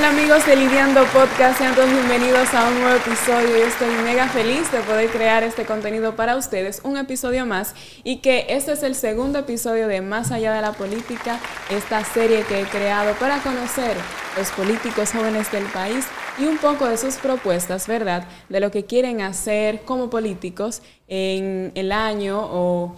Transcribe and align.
tal 0.00 0.16
amigos 0.16 0.46
de 0.46 0.56
Lidiando 0.56 1.04
Podcast? 1.12 1.58
Sean 1.58 1.74
todos 1.74 1.90
bienvenidos 1.90 2.54
a 2.54 2.68
un 2.68 2.80
nuevo 2.80 2.96
episodio. 2.96 3.48
Yo 3.48 3.66
estoy 3.66 3.90
mega 4.02 4.28
feliz 4.28 4.70
de 4.72 4.80
poder 4.80 5.10
crear 5.10 5.42
este 5.42 5.66
contenido 5.66 6.16
para 6.16 6.36
ustedes, 6.36 6.80
un 6.84 6.96
episodio 6.96 7.44
más, 7.44 7.74
y 8.02 8.18
que 8.18 8.46
este 8.48 8.72
es 8.72 8.82
el 8.82 8.94
segundo 8.94 9.40
episodio 9.40 9.88
de 9.88 10.00
Más 10.00 10.30
allá 10.30 10.54
de 10.54 10.62
la 10.62 10.72
política, 10.72 11.38
esta 11.68 12.02
serie 12.04 12.44
que 12.44 12.60
he 12.60 12.64
creado 12.64 13.14
para 13.16 13.40
conocer 13.40 13.94
los 14.38 14.50
políticos 14.52 15.12
jóvenes 15.12 15.52
del 15.52 15.64
país 15.64 16.06
y 16.38 16.46
un 16.46 16.56
poco 16.56 16.86
de 16.86 16.96
sus 16.96 17.16
propuestas, 17.16 17.86
¿verdad? 17.86 18.26
De 18.48 18.60
lo 18.60 18.70
que 18.70 18.86
quieren 18.86 19.20
hacer 19.20 19.82
como 19.82 20.08
políticos 20.08 20.80
en 21.08 21.72
el 21.74 21.92
año 21.92 22.38
o 22.40 22.96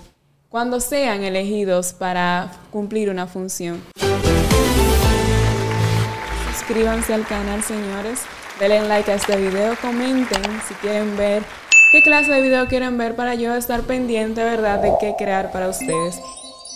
cuando 0.48 0.78
sean 0.78 1.24
elegidos 1.24 1.94
para 1.94 2.52
cumplir 2.70 3.10
una 3.10 3.26
función 3.26 3.82
suscríbanse 6.62 7.12
al 7.12 7.26
canal, 7.26 7.62
señores. 7.62 8.20
Denle 8.60 8.86
like 8.86 9.10
a 9.10 9.16
este 9.16 9.36
video, 9.36 9.74
comenten 9.80 10.42
si 10.68 10.74
quieren 10.74 11.16
ver 11.16 11.42
qué 11.90 12.02
clase 12.02 12.30
de 12.30 12.40
video 12.40 12.66
quieren 12.68 12.96
ver 12.96 13.16
para 13.16 13.34
yo 13.34 13.54
estar 13.54 13.82
pendiente, 13.82 14.44
¿verdad?, 14.44 14.80
de 14.80 14.92
qué 15.00 15.14
crear 15.18 15.50
para 15.50 15.68
ustedes. 15.68 16.20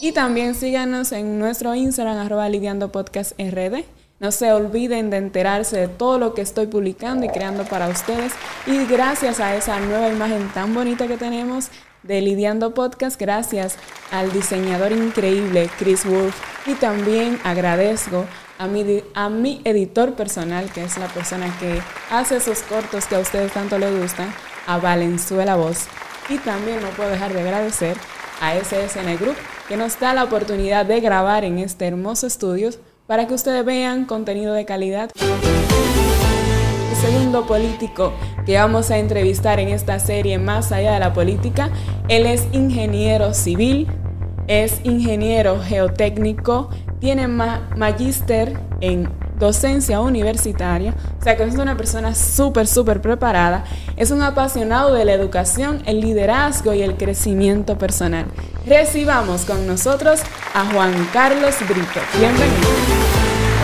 Y 0.00 0.12
también 0.12 0.54
síganos 0.54 1.12
en 1.12 1.38
nuestro 1.38 1.74
Instagram, 1.74 2.18
arroba 2.18 2.48
lidiando 2.48 2.90
podcast 2.90 3.32
RD. 3.38 3.84
No 4.18 4.32
se 4.32 4.52
olviden 4.52 5.10
de 5.10 5.18
enterarse 5.18 5.76
de 5.76 5.88
todo 5.88 6.18
lo 6.18 6.34
que 6.34 6.42
estoy 6.42 6.66
publicando 6.66 7.24
y 7.24 7.28
creando 7.28 7.64
para 7.64 7.88
ustedes. 7.88 8.32
Y 8.66 8.86
gracias 8.86 9.38
a 9.40 9.54
esa 9.54 9.78
nueva 9.78 10.08
imagen 10.08 10.48
tan 10.52 10.74
bonita 10.74 11.06
que 11.06 11.16
tenemos 11.16 11.70
de 12.02 12.20
Lidiando 12.22 12.72
Podcast, 12.72 13.20
gracias 13.20 13.76
al 14.10 14.32
diseñador 14.32 14.92
increíble 14.92 15.70
Chris 15.78 16.04
Wolf. 16.04 16.34
Y 16.66 16.74
también 16.74 17.38
agradezco 17.44 18.24
a 18.58 18.66
mi, 18.66 19.02
a 19.14 19.28
mi 19.28 19.60
editor 19.64 20.14
personal, 20.14 20.70
que 20.72 20.84
es 20.84 20.98
la 20.98 21.08
persona 21.08 21.54
que 21.58 21.80
hace 22.10 22.36
esos 22.36 22.60
cortos 22.62 23.06
que 23.06 23.16
a 23.16 23.20
ustedes 23.20 23.52
tanto 23.52 23.78
les 23.78 23.98
gustan, 24.00 24.32
a 24.66 24.78
Valenzuela 24.78 25.56
Voz. 25.56 25.86
Y 26.28 26.38
también 26.38 26.80
no 26.82 26.88
puedo 26.90 27.10
dejar 27.10 27.32
de 27.32 27.40
agradecer 27.40 27.96
a 28.40 28.54
SSN 28.54 29.16
Group, 29.18 29.36
que 29.68 29.76
nos 29.76 29.98
da 29.98 30.14
la 30.14 30.24
oportunidad 30.24 30.86
de 30.86 31.00
grabar 31.00 31.44
en 31.44 31.58
este 31.58 31.86
hermoso 31.86 32.26
estudio 32.26 32.70
para 33.06 33.26
que 33.26 33.34
ustedes 33.34 33.64
vean 33.64 34.04
contenido 34.04 34.52
de 34.52 34.64
calidad. 34.64 35.10
El 36.90 36.96
segundo 36.96 37.46
político 37.46 38.12
que 38.44 38.56
vamos 38.56 38.90
a 38.90 38.98
entrevistar 38.98 39.60
en 39.60 39.68
esta 39.68 39.98
serie 39.98 40.38
Más 40.38 40.72
allá 40.72 40.94
de 40.94 41.00
la 41.00 41.12
política, 41.12 41.70
él 42.08 42.26
es 42.26 42.46
ingeniero 42.52 43.34
civil, 43.34 43.86
es 44.48 44.80
ingeniero 44.84 45.60
geotécnico, 45.60 46.70
tiene 47.00 47.28
magíster 47.28 48.58
en 48.80 49.08
docencia 49.38 50.00
universitaria, 50.00 50.94
o 51.20 51.22
sea 51.22 51.36
que 51.36 51.44
es 51.44 51.56
una 51.56 51.76
persona 51.76 52.14
súper, 52.14 52.66
súper 52.66 53.00
preparada, 53.00 53.64
es 53.96 54.10
un 54.10 54.22
apasionado 54.22 54.94
de 54.94 55.04
la 55.04 55.12
educación, 55.12 55.82
el 55.86 56.00
liderazgo 56.00 56.72
y 56.72 56.82
el 56.82 56.96
crecimiento 56.96 57.76
personal. 57.76 58.26
Recibamos 58.66 59.44
con 59.44 59.66
nosotros 59.66 60.20
a 60.54 60.64
Juan 60.72 60.92
Carlos 61.12 61.54
Brito. 61.68 62.00
Bienvenido. 62.18 62.68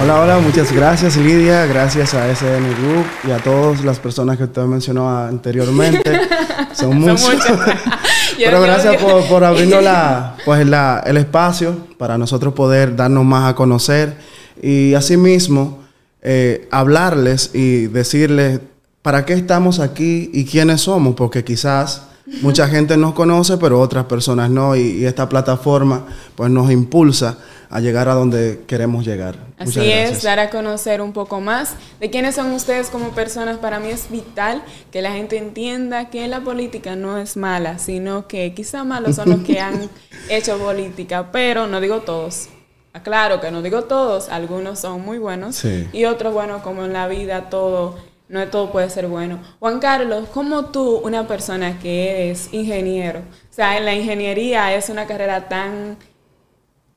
Hola, 0.02 0.20
hola, 0.20 0.38
muchas 0.40 0.72
gracias 0.72 1.16
Lidia, 1.16 1.64
gracias 1.66 2.12
a 2.14 2.28
SN 2.34 2.74
Group 2.74 3.06
y 3.28 3.30
a 3.30 3.38
todas 3.38 3.84
las 3.84 4.00
personas 4.00 4.36
que 4.36 4.44
usted 4.44 4.62
mencionó 4.62 5.08
anteriormente. 5.16 6.20
Son 6.72 6.98
muchos. 6.98 7.30
Pero 8.44 8.60
gracias 8.62 8.96
por, 8.96 9.26
por 9.26 9.44
abrirnos 9.44 9.82
la, 9.84 10.36
pues 10.44 10.66
la, 10.66 11.02
el 11.06 11.16
espacio 11.16 11.76
para 11.98 12.18
nosotros 12.18 12.54
poder 12.54 12.96
darnos 12.96 13.24
más 13.24 13.50
a 13.50 13.54
conocer 13.54 14.16
y 14.62 14.94
asimismo 14.94 15.80
eh, 16.22 16.68
hablarles 16.70 17.50
y 17.52 17.86
decirles 17.86 18.60
para 19.02 19.24
qué 19.24 19.32
estamos 19.32 19.80
aquí 19.80 20.30
y 20.32 20.44
quiénes 20.44 20.82
somos, 20.82 21.14
porque 21.16 21.42
quizás 21.42 22.06
mucha 22.40 22.68
gente 22.68 22.96
nos 22.96 23.14
conoce, 23.14 23.58
pero 23.58 23.80
otras 23.80 24.06
personas 24.06 24.50
no, 24.50 24.74
y, 24.76 24.80
y 24.80 25.04
esta 25.04 25.28
plataforma 25.28 26.06
pues 26.34 26.50
nos 26.50 26.70
impulsa 26.70 27.38
a 27.72 27.80
llegar 27.80 28.06
a 28.10 28.14
donde 28.14 28.64
queremos 28.66 29.02
llegar. 29.02 29.34
Así 29.56 29.80
es, 29.80 30.22
dar 30.22 30.38
a 30.38 30.50
conocer 30.50 31.00
un 31.00 31.14
poco 31.14 31.40
más 31.40 31.74
de 32.00 32.10
quiénes 32.10 32.34
son 32.34 32.52
ustedes 32.52 32.90
como 32.90 33.12
personas. 33.12 33.56
Para 33.56 33.80
mí 33.80 33.88
es 33.88 34.10
vital 34.10 34.62
que 34.90 35.00
la 35.00 35.12
gente 35.12 35.38
entienda 35.38 36.10
que 36.10 36.28
la 36.28 36.40
política 36.42 36.96
no 36.96 37.16
es 37.16 37.38
mala, 37.38 37.78
sino 37.78 38.28
que 38.28 38.52
quizá 38.52 38.84
malos 38.84 39.16
son 39.16 39.30
los 39.30 39.40
que 39.40 39.58
han 39.58 39.88
hecho 40.28 40.58
política, 40.58 41.32
pero 41.32 41.66
no 41.66 41.80
digo 41.80 42.00
todos. 42.00 42.48
Aclaro 42.92 43.40
que 43.40 43.50
no 43.50 43.62
digo 43.62 43.84
todos, 43.84 44.28
algunos 44.28 44.78
son 44.78 45.00
muy 45.02 45.16
buenos 45.16 45.64
y 45.64 46.04
otros, 46.04 46.34
bueno, 46.34 46.62
como 46.62 46.84
en 46.84 46.92
la 46.92 47.08
vida 47.08 47.48
todo, 47.48 47.96
no 48.32 48.48
todo 48.48 48.72
puede 48.72 48.88
ser 48.88 49.08
bueno. 49.08 49.38
Juan 49.60 49.78
Carlos, 49.78 50.26
como 50.32 50.64
tú, 50.66 51.02
una 51.04 51.28
persona 51.28 51.78
que 51.78 52.30
es 52.30 52.48
ingeniero, 52.52 53.20
o 53.20 53.54
sea, 53.54 53.76
en 53.76 53.84
la 53.84 53.94
ingeniería 53.94 54.74
es 54.74 54.88
una 54.88 55.06
carrera 55.06 55.48
tan 55.50 55.98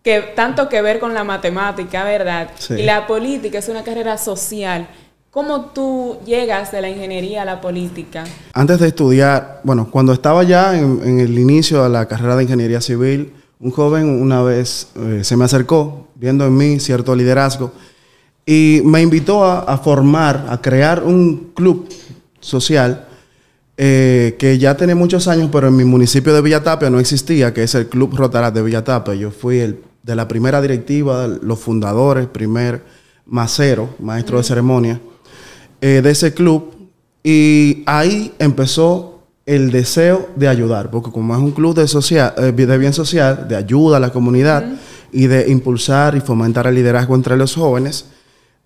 que 0.01 0.22
tanto 0.34 0.69
que 0.69 0.81
ver 0.81 1.00
con 1.00 1.13
la 1.13 1.25
matemática, 1.25 2.06
¿verdad? 2.06 2.51
Y 2.69 2.84
la 2.84 3.06
política 3.06 3.57
es 3.57 3.68
una 3.68 3.84
carrera 3.84 4.18
social. 4.18 4.88
¿Cómo 5.29 5.66
tú 5.72 6.19
llegas 6.25 6.72
de 6.72 6.79
la 6.79 6.88
ingeniería 6.88 7.41
a 7.41 7.46
la 7.46 7.59
política? 7.59 8.23
Antes 8.53 8.79
de 8.79 8.88
estudiar, 8.88 9.59
bueno, 9.66 9.90
cuando 9.91 10.13
estaba 10.13 10.44
ya 10.44 10.78
en, 10.78 11.19
el 11.19 11.38
inicio 11.38 11.84
de 11.84 11.90
la 11.90 12.06
carrera 12.06 12.38
de 12.38 12.44
ingeniería 12.44 12.79
civil, 12.79 13.34
un 13.59 13.72
joven 13.72 14.07
una 14.22 14.41
vez 14.41 14.88
eh, 14.96 15.25
se 15.25 15.35
me 15.35 15.44
acercó, 15.44 16.07
viendo 16.16 16.46
en 16.46 16.56
mí 16.56 16.79
cierto 16.79 17.13
liderazgo, 17.13 17.73
y 18.46 18.82
me 18.84 19.02
invitó 19.02 19.44
a, 19.44 19.78
formar, 19.78 20.46
a 20.50 20.62
crear 20.62 21.04
un 21.04 21.52
club 21.56 21.88
social 22.40 23.08
eh, 23.78 24.36
que 24.38 24.58
ya 24.58 24.78
tiene 24.78 24.94
muchos 24.94 25.28
años, 25.28 25.50
pero 25.52 25.68
en 25.68 25.76
mi 25.76 25.84
municipio 25.84 26.34
de 26.34 26.42
Villatapia 26.42 26.90
no 26.90 27.00
existía, 27.00 27.54
que 27.54 27.64
es 27.64 27.74
el 27.76 27.88
Club 27.88 28.16
Rotarat 28.16 28.54
de 28.54 28.62
Villatapia. 28.62 29.16
Yo 29.16 29.32
fui 29.32 29.60
el 29.60 29.80
de 30.04 30.16
la 30.16 30.28
primera 30.28 30.62
directiva, 30.62 31.28
los 31.28 31.60
fundadores, 31.60 32.28
primer 32.28 32.84
macero, 33.26 33.96
maestro 34.00 34.38
de 34.38 34.44
ceremonia, 34.44 35.02
eh, 35.82 36.02
de 36.04 36.12
ese 36.12 36.34
club. 36.34 36.72
Y 37.24 37.84
ahí 37.88 38.32
empezó 38.38 39.24
el 39.48 39.72
deseo 39.72 40.30
de 40.36 40.48
ayudar, 40.48 40.92
porque 40.92 41.12
como 41.12 41.36
es 41.36 41.42
un 41.42 41.52
club 41.52 41.76
de, 41.76 41.88
social, 41.88 42.34
eh, 42.38 42.52
de 42.52 42.78
bien 42.78 42.94
social, 42.94 43.48
de 43.48 43.56
ayuda 43.56 43.98
a 43.98 44.00
la 44.00 44.12
comunidad 44.12 44.64
y 45.12 45.26
de 45.26 45.50
impulsar 45.50 46.16
y 46.16 46.22
fomentar 46.22 46.68
el 46.68 46.76
liderazgo 46.76 47.16
entre 47.16 47.36
los 47.36 47.56
jóvenes, 47.56 48.06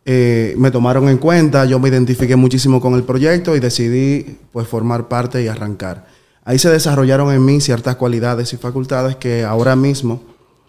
eh, 0.06 0.56
me 0.58 0.72
tomaron 0.72 1.10
en 1.10 1.18
cuenta, 1.18 1.66
yo 1.66 1.80
me 1.80 1.90
identifiqué 1.90 2.36
muchísimo 2.36 2.82
con 2.82 2.96
el 2.96 3.04
proyecto 3.04 3.56
y 3.56 3.60
decidí 3.60 4.38
pues 4.52 4.68
formar 4.68 5.08
parte 5.08 5.44
y 5.44 5.48
arrancar. 5.48 6.08
Ahí 6.44 6.58
se 6.58 6.70
desarrollaron 6.70 7.32
en 7.34 7.46
mí 7.46 7.62
ciertas 7.62 7.96
cualidades 7.96 8.54
y 8.54 8.58
facultades 8.58 9.18
que 9.18 9.44
ahora 9.44 9.76
mismo 9.76 10.24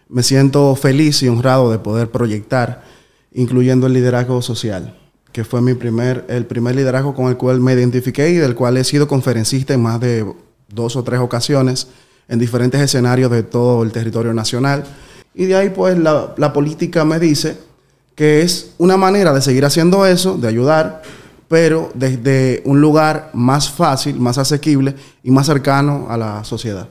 me 0.09 0.23
siento 0.23 0.75
feliz 0.75 1.23
y 1.23 1.29
honrado 1.29 1.71
de 1.71 1.79
poder 1.79 2.11
proyectar, 2.11 2.83
incluyendo 3.33 3.87
el 3.87 3.95
liderazgo 3.95 4.43
social, 4.43 4.99
que 5.33 5.45
fue 5.45 5.63
mi 5.63 5.75
primer, 5.75 6.27
el 6.29 6.45
primer 6.47 6.75
liderazgo 6.75 7.15
con 7.15 7.29
el 7.29 7.37
cual 7.37 7.61
me 7.61 7.73
identifiqué 7.73 8.29
y 8.31 8.35
del 8.35 8.57
cual 8.57 8.77
he 8.77 8.85
sido 8.85 9.07
conferencista 9.07 9.73
en 9.73 9.83
más 9.83 10.01
de 10.01 10.27
dos 10.69 10.97
o 10.97 11.05
tres 11.05 11.21
ocasiones 11.21 11.89
en 12.29 12.39
diferentes 12.39 12.81
escenarios 12.81 13.31
de 13.31 13.43
todo 13.43 13.83
el 13.83 13.93
territorio 13.93 14.35
nacional. 14.35 14.85
Y 15.35 15.47
de 15.47 15.55
ahí 15.55 15.71
pues 15.71 15.97
la, 15.97 16.35
la 16.37 16.53
política 16.53 17.05
me 17.05 17.19
dice 17.21 17.57
que 18.21 18.43
es 18.43 18.75
una 18.77 18.99
manera 18.99 19.33
de 19.33 19.41
seguir 19.41 19.65
haciendo 19.65 20.05
eso, 20.05 20.37
de 20.37 20.47
ayudar, 20.47 21.01
pero 21.49 21.91
desde 21.95 22.61
un 22.67 22.79
lugar 22.79 23.31
más 23.33 23.71
fácil, 23.71 24.21
más 24.21 24.37
asequible 24.37 24.95
y 25.23 25.31
más 25.31 25.47
cercano 25.47 26.07
a 26.11 26.19
la 26.19 26.45
sociedad. 26.45 26.87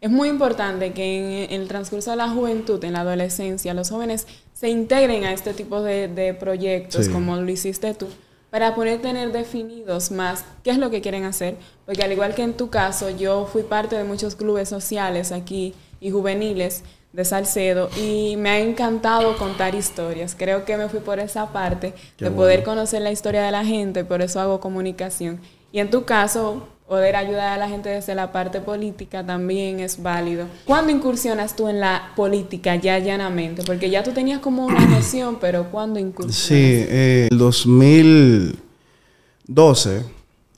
Es 0.00 0.10
muy 0.10 0.30
importante 0.30 0.94
que 0.94 1.44
en 1.44 1.60
el 1.60 1.68
transcurso 1.68 2.12
de 2.12 2.16
la 2.16 2.30
juventud, 2.30 2.82
en 2.82 2.94
la 2.94 3.00
adolescencia, 3.00 3.74
los 3.74 3.90
jóvenes 3.90 4.26
se 4.54 4.70
integren 4.70 5.24
a 5.24 5.34
este 5.34 5.52
tipo 5.52 5.82
de, 5.82 6.34
proyectos 6.40 7.10
como 7.10 7.36
lo 7.36 7.50
hiciste 7.50 7.92
tú, 7.92 8.06
para 8.48 8.74
poder 8.74 9.02
tener 9.02 9.32
definidos 9.32 10.10
más 10.10 10.46
qué 10.64 10.70
es 10.70 10.78
lo 10.78 10.88
que 10.88 11.02
quieren 11.02 11.24
hacer. 11.24 11.58
Porque 11.84 12.02
al 12.02 12.12
igual 12.12 12.34
que 12.34 12.42
en 12.42 12.54
tu 12.54 12.70
caso, 12.70 13.10
yo 13.10 13.46
fui 13.52 13.64
parte 13.64 13.96
de 13.96 14.04
muchos 14.04 14.34
clubes 14.34 14.70
sociales 14.70 15.30
aquí 15.30 15.74
y 16.00 16.10
juveniles 16.10 16.84
de 17.12 17.24
Salcedo 17.24 17.90
y 17.96 18.36
me 18.36 18.50
ha 18.50 18.58
encantado 18.60 19.36
contar 19.36 19.74
historias. 19.74 20.36
Creo 20.38 20.64
que 20.64 20.76
me 20.76 20.88
fui 20.88 21.00
por 21.00 21.18
esa 21.18 21.52
parte 21.52 21.92
de 22.18 22.30
poder 22.30 22.62
conocer 22.62 23.02
la 23.02 23.10
historia 23.10 23.42
de 23.42 23.50
la 23.50 23.64
gente, 23.64 24.04
por 24.04 24.22
eso 24.22 24.40
hago 24.40 24.60
comunicación. 24.60 25.40
Y 25.72 25.80
en 25.80 25.90
tu 25.90 26.04
caso, 26.04 26.68
poder 26.90 27.14
ayudar 27.14 27.52
a 27.52 27.56
la 27.56 27.68
gente 27.68 27.88
desde 27.88 28.16
la 28.16 28.32
parte 28.32 28.60
política 28.60 29.24
también 29.24 29.78
es 29.78 30.02
válido. 30.02 30.46
¿Cuándo 30.64 30.90
incursionas 30.90 31.54
tú 31.54 31.68
en 31.68 31.78
la 31.78 32.10
política 32.16 32.74
ya 32.74 32.98
llanamente? 32.98 33.62
Porque 33.62 33.90
ya 33.90 34.02
tú 34.02 34.10
tenías 34.10 34.40
como 34.40 34.66
una 34.66 34.84
noción, 34.86 35.38
pero 35.40 35.70
¿cuándo 35.70 36.00
incursionas? 36.00 36.36
Sí, 36.36 36.56
eh, 36.56 37.28
el 37.30 37.38
2012, 37.38 40.04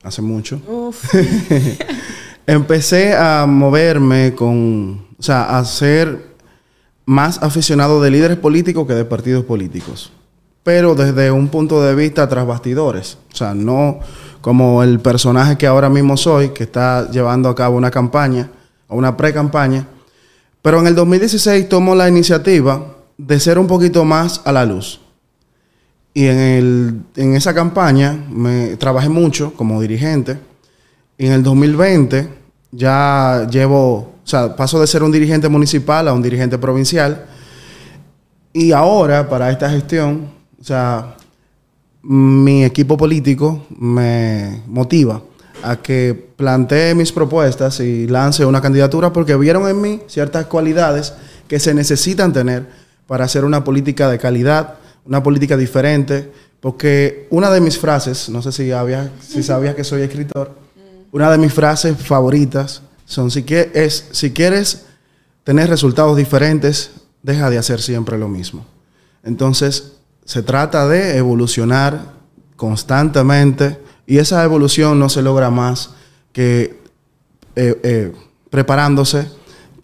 hace 0.02 0.22
mucho, 0.22 0.58
empecé 2.46 3.14
a 3.14 3.44
moverme 3.46 4.34
con, 4.34 5.08
o 5.18 5.22
sea, 5.22 5.58
a 5.58 5.64
ser 5.66 6.31
más 7.04 7.42
aficionado 7.42 8.00
de 8.00 8.10
líderes 8.10 8.38
políticos 8.38 8.86
que 8.86 8.94
de 8.94 9.04
partidos 9.04 9.44
políticos. 9.44 10.12
pero 10.62 10.94
desde 10.94 11.32
un 11.32 11.48
punto 11.48 11.82
de 11.82 11.94
vista 11.94 12.28
tras 12.28 12.46
bastidores. 12.46 13.18
O 13.32 13.36
sea, 13.36 13.52
no 13.52 13.98
como 14.40 14.82
el 14.82 15.00
personaje 15.00 15.56
que 15.56 15.66
ahora 15.66 15.88
mismo 15.88 16.16
soy, 16.16 16.50
que 16.50 16.64
está 16.64 17.10
llevando 17.10 17.48
a 17.48 17.54
cabo 17.54 17.76
una 17.76 17.90
campaña, 17.90 18.50
o 18.88 18.96
una 18.96 19.16
pre-campaña. 19.16 19.86
Pero 20.60 20.80
en 20.80 20.86
el 20.86 20.94
2016 20.94 21.68
tomo 21.68 21.94
la 21.94 22.08
iniciativa 22.08 22.86
de 23.18 23.40
ser 23.40 23.58
un 23.58 23.66
poquito 23.66 24.04
más 24.04 24.42
a 24.44 24.52
la 24.52 24.64
luz. 24.64 25.00
Y 26.14 26.26
en, 26.26 26.38
el, 26.38 27.00
en 27.16 27.34
esa 27.34 27.54
campaña 27.54 28.12
me 28.30 28.76
trabajé 28.76 29.08
mucho 29.08 29.54
como 29.54 29.80
dirigente. 29.80 30.38
Y 31.16 31.26
en 31.26 31.32
el 31.32 31.42
2020 31.42 32.28
ya 32.72 33.46
llevo, 33.50 34.11
o 34.24 34.26
sea, 34.26 34.54
paso 34.54 34.80
de 34.80 34.86
ser 34.86 35.02
un 35.02 35.12
dirigente 35.12 35.48
municipal 35.48 36.06
a 36.08 36.12
un 36.12 36.22
dirigente 36.22 36.58
provincial. 36.58 37.26
Y 38.52 38.72
ahora, 38.72 39.28
para 39.28 39.50
esta 39.50 39.68
gestión, 39.70 40.30
o 40.60 40.64
sea, 40.64 41.16
mi 42.02 42.64
equipo 42.64 42.96
político 42.96 43.66
me 43.76 44.62
motiva 44.66 45.22
a 45.62 45.76
que 45.76 46.30
plantee 46.36 46.94
mis 46.94 47.12
propuestas 47.12 47.80
y 47.80 48.06
lance 48.08 48.44
una 48.44 48.60
candidatura 48.60 49.12
porque 49.12 49.36
vieron 49.36 49.68
en 49.68 49.80
mí 49.80 50.00
ciertas 50.08 50.46
cualidades 50.46 51.14
que 51.46 51.60
se 51.60 51.72
necesitan 51.74 52.32
tener 52.32 52.66
para 53.06 53.24
hacer 53.24 53.44
una 53.44 53.62
política 53.62 54.08
de 54.08 54.18
calidad, 54.18 54.74
una 55.04 55.22
política 55.22 55.56
diferente, 55.56 56.32
porque 56.60 57.26
una 57.30 57.50
de 57.50 57.60
mis 57.60 57.78
frases, 57.78 58.28
no 58.28 58.42
sé 58.42 58.52
si, 58.52 58.72
había, 58.72 59.10
si 59.20 59.42
sabías 59.42 59.74
que 59.74 59.84
soy 59.84 60.02
escritor, 60.02 60.52
una 61.12 61.30
de 61.30 61.38
mis 61.38 61.52
frases 61.52 61.96
favoritas 61.96 62.82
son, 63.12 63.30
si, 63.30 63.44
es, 63.46 64.08
si 64.12 64.30
quieres 64.30 64.86
tener 65.44 65.68
resultados 65.68 66.16
diferentes, 66.16 66.92
deja 67.22 67.50
de 67.50 67.58
hacer 67.58 67.82
siempre 67.82 68.16
lo 68.16 68.26
mismo. 68.26 68.64
Entonces, 69.22 69.92
se 70.24 70.42
trata 70.42 70.88
de 70.88 71.18
evolucionar 71.18 72.14
constantemente 72.56 73.78
y 74.06 74.16
esa 74.16 74.42
evolución 74.44 74.98
no 74.98 75.10
se 75.10 75.20
logra 75.20 75.50
más 75.50 75.90
que 76.32 76.80
eh, 77.54 77.80
eh, 77.82 78.12
preparándose, 78.48 79.28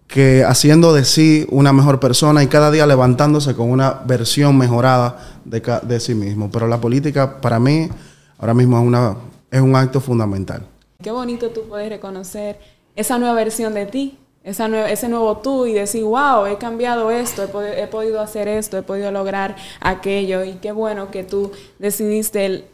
que 0.07 0.43
haciendo 0.43 0.91
de 0.91 1.05
sí 1.05 1.45
una 1.51 1.71
mejor 1.71 1.99
persona 1.99 2.41
y 2.41 2.47
cada 2.47 2.71
día 2.71 2.87
levantándose 2.87 3.53
con 3.53 3.69
una 3.69 3.91
versión 4.07 4.57
mejorada 4.57 5.39
de, 5.45 5.61
de 5.83 5.99
sí 5.99 6.15
mismo. 6.15 6.49
Pero 6.49 6.67
la 6.67 6.81
política 6.81 7.39
para 7.41 7.59
mí 7.59 7.89
ahora 8.39 8.55
mismo 8.55 8.79
es, 8.79 8.87
una, 8.87 9.17
es 9.51 9.61
un 9.61 9.75
acto 9.75 10.01
fundamental. 10.01 10.65
Qué 11.03 11.11
bonito 11.11 11.51
tú 11.51 11.61
puedes 11.69 11.89
reconocer 11.89 12.78
esa 12.99 13.17
nueva 13.17 13.33
versión 13.33 13.73
de 13.73 13.85
ti, 13.85 14.17
esa 14.43 14.67
ese 14.89 15.07
nuevo 15.07 15.37
tú 15.37 15.65
y 15.65 15.73
decir, 15.73 16.03
wow, 16.03 16.45
he 16.45 16.57
cambiado 16.57 17.11
esto, 17.11 17.43
he, 17.43 17.83
he, 17.83 17.87
podido 17.87 18.19
hacer 18.19 18.47
esto, 18.47 18.77
he 18.77 18.83
podido 18.83 19.09
lograr 19.11 19.55
aquello. 19.79 20.43
Y 20.43 20.53
qué 20.53 20.73
bueno 20.73 21.09
que 21.09 21.23
tú 21.23 21.51
decidiste 21.77 22.65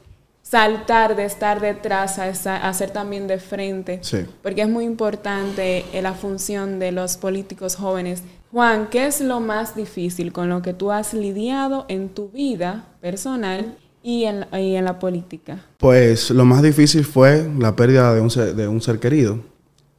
saltar 0.42 1.16
de 1.16 1.25
estar 1.25 1.62
detrás 1.62 2.18
a, 2.19 2.74
ser 2.74 2.89
también 2.92 3.27
de 3.27 3.38
frente. 3.39 4.01
Porque 4.42 4.63
es 4.63 4.69
muy 4.69 4.86
importante 4.86 5.86
la 6.01 6.13
función 6.13 6.80
de 6.80 6.92
los 6.92 7.18
políticos 7.18 7.75
jóvenes. 7.75 8.24
Juan, 8.51 8.88
¿qué 8.89 9.06
es 9.06 9.22
lo 9.22 9.39
más 9.39 9.75
difícil 9.75 10.31
con 10.31 10.50
lo 10.50 10.62
que 10.62 10.74
tú 10.74 10.92
has 10.92 11.13
lidiado 11.13 11.86
en 11.88 12.10
tu 12.10 12.30
vida 12.30 12.86
personal 13.01 13.75
y 14.01 14.24
en, 14.24 14.45
y 14.54 14.75
en 14.75 14.86
la 14.86 14.98
política? 14.98 15.66
Pues 15.77 16.31
lo 16.31 16.45
más 16.45 16.63
difícil 16.63 17.06
fue 17.06 17.48
la 17.60 17.75
pérdida 17.75 18.13
de 18.13 18.22
un 18.22 18.30
de 18.30 18.68
un 18.68 18.81
ser 18.81 19.00
querido 19.00 19.55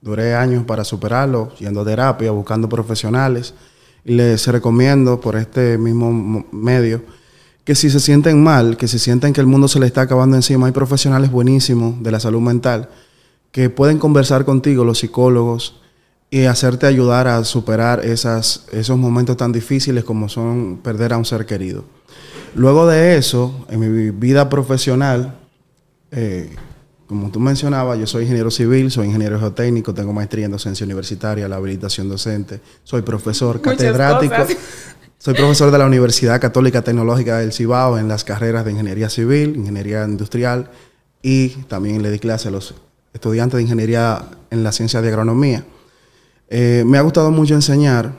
Duré 0.06 0.37
años 0.37 0.64
para 0.64 0.85
superarlo, 0.85 1.53
yendo 1.58 1.81
a 1.81 1.85
terapia, 1.85 2.31
buscando 2.31 2.69
profesionales. 2.69 3.55
Les 4.05 4.47
recomiendo 4.47 5.20
por 5.20 5.35
este 5.35 5.79
mismo 5.79 6.47
medio 6.53 7.03
que 7.64 7.75
si 7.75 7.91
se 7.91 7.99
sienten 7.99 8.41
mal, 8.41 8.76
que 8.76 8.87
si 8.87 9.00
sienten 9.00 9.32
que 9.32 9.41
el 9.41 9.49
mundo 9.49 9.67
se 9.67 9.81
les 9.81 9.88
está 9.88 10.03
acabando 10.03 10.37
encima, 10.37 10.69
hay 10.69 10.73
profesionales 10.73 11.32
buenísimos 11.32 12.00
de 12.05 12.12
la 12.12 12.20
salud 12.20 12.41
mental 12.41 12.88
que 13.50 13.69
pueden 13.69 13.99
conversar 13.99 14.44
contigo, 14.44 14.85
los 14.85 15.00
psicólogos, 15.00 15.81
y 16.31 16.44
hacerte 16.44 16.87
ayudar 16.87 17.26
a 17.26 17.43
superar 17.43 18.05
esos 18.05 18.97
momentos 18.97 19.37
tan 19.37 19.50
difíciles 19.50 20.05
como 20.05 20.29
son 20.29 20.79
perder 20.85 21.14
a 21.14 21.19
un 21.19 21.25
ser 21.25 21.47
querido. 21.47 21.85
Luego 22.55 22.87
de 22.87 23.17
eso, 23.17 23.67
en 23.70 23.81
mi 23.81 24.11
vida 24.11 24.49
profesional, 24.49 25.37
eh, 26.12 26.55
como 27.06 27.31
tú 27.31 27.38
mencionabas, 27.38 27.99
yo 27.99 28.06
soy 28.06 28.23
ingeniero 28.23 28.50
civil, 28.50 28.91
soy 28.91 29.06
ingeniero 29.06 29.38
geotécnico, 29.38 29.94
tengo 29.94 30.12
maestría 30.12 30.47
en 30.47 30.53
docencia 30.53 30.85
universitaria, 30.85 31.49
la 31.49 31.56
habilitación 31.56 32.08
docente, 32.08 32.61
soy 32.82 33.03
profesor 33.03 33.61
catedrático, 33.61 34.35
soy 35.19 35.35
profesor 35.35 35.70
de 35.70 35.79
la 35.79 35.87
Universidad 35.87 36.41
Católica 36.41 36.82
Tecnológica 36.82 37.38
del 37.38 37.53
Cibao 37.53 37.99
en 37.99 38.08
las 38.08 38.25
carreras 38.25 38.64
de 38.64 38.73
ingeniería 38.73 39.08
civil, 39.08 39.55
ingeniería 39.56 40.05
industrial 40.05 40.70
y 41.23 41.50
también 41.69 42.03
le 42.03 42.11
di 42.11 42.19
clase 42.19 42.49
a 42.49 42.50
los 42.50 42.75
estudiantes 43.12 43.56
de 43.56 43.62
ingeniería 43.62 44.25
en 44.50 44.64
la 44.64 44.73
ciencia 44.73 45.00
de 45.00 45.09
agronomía. 45.09 45.64
Eh, 46.49 46.82
me 46.87 46.99
ha 46.99 47.02
gustado 47.02 47.31
mucho 47.31 47.55
enseñar 47.55 48.12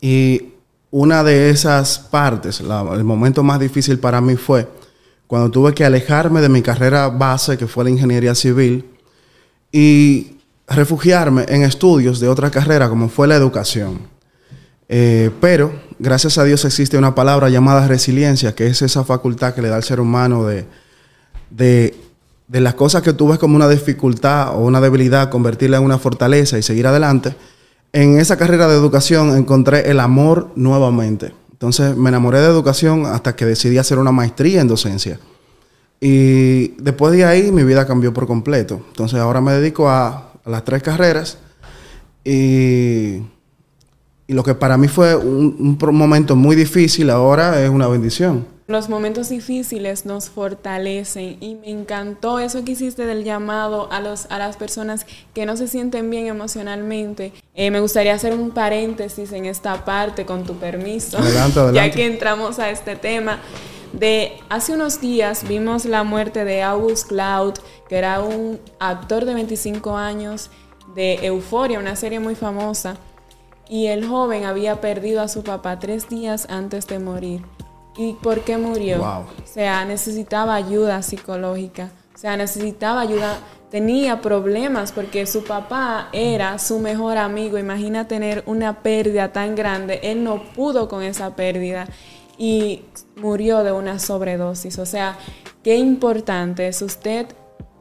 y 0.00 0.54
una 0.90 1.24
de 1.24 1.50
esas 1.50 1.98
partes, 1.98 2.60
el 2.60 3.04
momento 3.04 3.42
más 3.42 3.58
difícil 3.58 3.98
para 3.98 4.20
mí 4.20 4.36
fue 4.36 4.68
cuando 5.34 5.50
tuve 5.50 5.74
que 5.74 5.84
alejarme 5.84 6.40
de 6.40 6.48
mi 6.48 6.62
carrera 6.62 7.08
base, 7.08 7.58
que 7.58 7.66
fue 7.66 7.82
la 7.82 7.90
ingeniería 7.90 8.36
civil, 8.36 8.84
y 9.72 10.36
refugiarme 10.68 11.44
en 11.48 11.64
estudios 11.64 12.20
de 12.20 12.28
otra 12.28 12.52
carrera, 12.52 12.88
como 12.88 13.08
fue 13.08 13.26
la 13.26 13.34
educación. 13.34 13.98
Eh, 14.88 15.32
pero, 15.40 15.72
gracias 15.98 16.38
a 16.38 16.44
Dios, 16.44 16.64
existe 16.64 16.96
una 16.96 17.16
palabra 17.16 17.48
llamada 17.48 17.88
resiliencia, 17.88 18.54
que 18.54 18.68
es 18.68 18.80
esa 18.80 19.02
facultad 19.02 19.54
que 19.54 19.62
le 19.62 19.70
da 19.70 19.74
al 19.74 19.82
ser 19.82 19.98
humano 19.98 20.46
de, 20.46 20.66
de, 21.50 22.60
las 22.60 22.74
cosas 22.74 23.02
que 23.02 23.12
tú 23.12 23.36
como 23.40 23.56
una 23.56 23.68
dificultad 23.68 24.54
o 24.54 24.60
una 24.60 24.80
debilidad, 24.80 25.30
convertirla 25.30 25.78
en 25.78 25.82
una 25.82 25.98
fortaleza 25.98 26.58
y 26.58 26.62
seguir 26.62 26.86
adelante. 26.86 27.34
En 27.92 28.20
esa 28.20 28.36
carrera 28.36 28.68
de 28.68 28.76
educación 28.76 29.36
encontré 29.36 29.90
el 29.90 29.98
amor 29.98 30.52
nuevamente. 30.54 31.32
Entonces 31.64 31.96
me 31.96 32.10
enamoré 32.10 32.40
de 32.40 32.46
educación 32.46 33.06
hasta 33.06 33.34
que 33.34 33.46
decidí 33.46 33.78
hacer 33.78 33.98
una 33.98 34.12
maestría 34.12 34.60
en 34.60 34.68
docencia. 34.68 35.18
Y 35.98 36.72
después 36.76 37.14
de 37.14 37.24
ahí 37.24 37.50
mi 37.50 37.64
vida 37.64 37.86
cambió 37.86 38.12
por 38.12 38.26
completo. 38.26 38.82
Entonces 38.88 39.18
ahora 39.18 39.40
me 39.40 39.52
dedico 39.52 39.88
a, 39.88 40.32
las 40.44 40.62
tres 40.62 40.82
carreras 40.82 41.38
y, 42.22 43.22
y, 44.26 44.34
lo 44.34 44.42
que 44.42 44.54
para 44.54 44.76
mí 44.76 44.88
fue 44.88 45.16
un, 45.16 45.78
un 45.80 45.96
momento 45.96 46.36
muy 46.36 46.54
difícil 46.54 47.08
ahora 47.08 47.64
es 47.64 47.70
una 47.70 47.88
bendición. 47.88 48.46
Los 48.66 48.88
momentos 48.88 49.28
difíciles 49.28 50.06
nos 50.06 50.30
fortalecen 50.30 51.36
y 51.40 51.54
me 51.54 51.68
encantó 51.68 52.38
eso 52.38 52.64
que 52.64 52.72
hiciste 52.72 53.04
del 53.04 53.22
llamado 53.22 53.92
a, 53.92 54.00
los, 54.00 54.24
a 54.30 54.38
las 54.38 54.56
personas 54.56 55.04
que 55.34 55.44
no 55.44 55.58
se 55.58 55.68
sienten 55.68 56.08
bien 56.08 56.28
emocionalmente. 56.28 57.34
Eh, 57.54 57.70
me 57.70 57.80
gustaría 57.80 58.14
hacer 58.14 58.32
un 58.32 58.52
paréntesis 58.52 59.32
en 59.32 59.44
esta 59.44 59.84
parte, 59.84 60.24
con 60.24 60.44
tu 60.44 60.54
permiso, 60.54 61.18
ya 61.74 61.90
que 61.90 62.06
entramos 62.06 62.58
a 62.58 62.70
este 62.70 62.96
tema. 62.96 63.40
De 63.92 64.32
hace 64.48 64.72
unos 64.72 64.98
días 64.98 65.46
vimos 65.46 65.84
la 65.84 66.02
muerte 66.02 66.46
de 66.46 66.62
August 66.62 67.08
Cloud, 67.08 67.54
que 67.86 67.96
era 67.96 68.22
un 68.22 68.58
actor 68.78 69.26
de 69.26 69.34
25 69.34 69.94
años 69.94 70.50
de 70.94 71.26
Euforia, 71.26 71.78
una 71.78 71.96
serie 71.96 72.18
muy 72.18 72.34
famosa, 72.34 72.96
y 73.68 73.86
el 73.86 74.06
joven 74.06 74.46
había 74.46 74.80
perdido 74.80 75.20
a 75.20 75.28
su 75.28 75.44
papá 75.44 75.78
tres 75.78 76.08
días 76.08 76.46
antes 76.48 76.86
de 76.86 76.98
morir. 76.98 77.42
¿Y 77.96 78.14
por 78.14 78.40
qué 78.40 78.58
murió? 78.58 79.02
O 79.02 79.46
sea, 79.46 79.84
necesitaba 79.84 80.54
ayuda 80.54 81.02
psicológica. 81.02 81.90
O 82.14 82.18
sea, 82.18 82.36
necesitaba 82.36 83.00
ayuda, 83.00 83.38
tenía 83.70 84.20
problemas 84.20 84.92
porque 84.92 85.26
su 85.26 85.44
papá 85.44 86.08
era 86.12 86.58
su 86.58 86.78
mejor 86.80 87.18
amigo. 87.18 87.58
Imagina 87.58 88.08
tener 88.08 88.42
una 88.46 88.82
pérdida 88.82 89.32
tan 89.32 89.54
grande. 89.54 90.00
Él 90.02 90.24
no 90.24 90.42
pudo 90.54 90.88
con 90.88 91.02
esa 91.02 91.36
pérdida 91.36 91.86
y 92.36 92.82
murió 93.16 93.62
de 93.62 93.72
una 93.72 93.98
sobredosis. 93.98 94.78
O 94.78 94.86
sea, 94.86 95.16
qué 95.62 95.76
importante 95.76 96.66
es 96.66 96.82
usted 96.82 97.26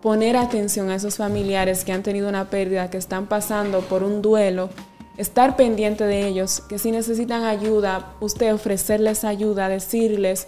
poner 0.02 0.36
atención 0.36 0.90
a 0.90 0.96
esos 0.96 1.16
familiares 1.18 1.86
que 1.86 1.94
han 1.94 2.04
tenido 2.04 2.28
una 2.28 2.50
pérdida, 2.50 2.90
que 2.90 2.98
están 2.98 3.28
pasando 3.28 3.80
por 3.82 4.04
un 4.04 4.22
duelo 4.22 4.70
estar 5.18 5.56
pendiente 5.56 6.06
de 6.06 6.28
ellos, 6.28 6.62
que 6.62 6.80
si 6.80 6.92
necesitan 6.92 7.44
ayuda, 7.44 8.14
usted 8.20 8.54
ofrecerles 8.54 9.24
ayuda, 9.24 9.70
decirles 9.70 10.48